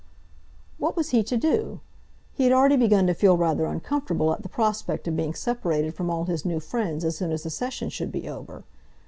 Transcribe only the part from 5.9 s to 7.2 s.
from all his new friends as